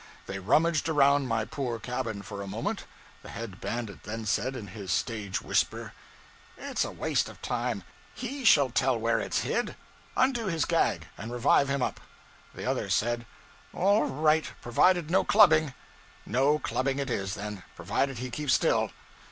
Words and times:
They 0.25 0.39
rummaged 0.39 0.89
around 0.89 1.27
my 1.27 1.45
poor 1.45 1.77
cabin 1.77 2.23
for 2.23 2.41
a 2.41 2.47
moment; 2.47 2.85
the 3.21 3.29
head 3.29 3.61
bandit 3.61 4.01
then 4.01 4.25
said, 4.25 4.55
in 4.55 4.65
his 4.65 4.91
stage 4.91 5.43
whisper 5.43 5.93
'It's 6.57 6.83
a 6.83 6.89
waste 6.89 7.29
of 7.29 7.39
time 7.43 7.83
he 8.15 8.43
shall 8.43 8.71
tell 8.71 8.97
where 8.97 9.19
it's 9.19 9.41
hid. 9.41 9.75
Undo 10.17 10.47
his 10.47 10.65
gag, 10.65 11.05
and 11.19 11.31
revive 11.31 11.69
him 11.69 11.83
up.' 11.83 11.99
The 12.55 12.65
other 12.65 12.89
said 12.89 13.27
'All 13.73 14.05
right 14.05 14.51
provided 14.59 15.11
no 15.11 15.23
clubbing.' 15.23 15.71
'No 16.25 16.57
clubbing 16.57 16.97
it 16.97 17.11
is, 17.11 17.35
then 17.35 17.61
provided 17.75 18.17
he 18.17 18.31
keeps 18.31 18.55
still.' 18.55 18.89